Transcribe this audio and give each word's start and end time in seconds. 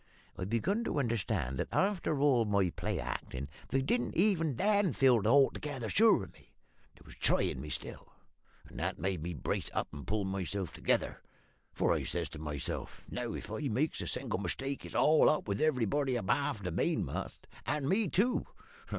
I 0.35 0.45
began 0.45 0.83
to 0.85 0.97
understand 0.97 1.59
that, 1.59 1.71
after 1.71 2.19
all 2.19 2.43
my 2.43 2.71
play 2.71 2.99
actin', 2.99 3.47
they 3.69 3.83
didn't 3.83 4.15
even 4.15 4.55
then 4.55 4.93
feel 4.93 5.27
altogether 5.27 5.89
sure 5.89 6.23
of 6.23 6.33
me 6.33 6.55
they 6.95 7.01
was 7.05 7.13
tryin' 7.13 7.61
me 7.61 7.69
still; 7.69 8.11
and 8.65 8.79
that 8.79 8.97
made 8.97 9.21
me 9.21 9.35
brace 9.35 9.69
up 9.75 9.89
and 9.93 10.07
pull 10.07 10.25
myself 10.25 10.73
together; 10.73 11.21
for 11.71 11.93
I 11.93 12.01
says 12.01 12.29
to 12.29 12.39
myself, 12.39 13.05
`Now, 13.11 13.37
if 13.37 13.51
I 13.51 13.67
makes 13.69 14.01
a 14.01 14.07
single 14.07 14.39
mistake 14.39 14.85
it's 14.87 14.95
all 14.95 15.29
up 15.29 15.47
with 15.47 15.61
everybody 15.61 16.15
abaft 16.15 16.63
the 16.63 16.71
mainmast, 16.71 17.45
and 17.67 17.87
me, 17.87 18.07
too.' 18.09 18.47